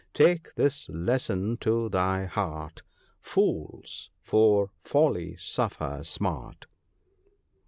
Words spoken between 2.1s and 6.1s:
heart— Fools for folly suffer